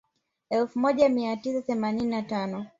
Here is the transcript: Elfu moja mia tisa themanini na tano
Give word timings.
Elfu 0.49 0.79
moja 0.79 1.09
mia 1.09 1.37
tisa 1.37 1.61
themanini 1.61 2.05
na 2.09 2.21
tano 2.21 2.65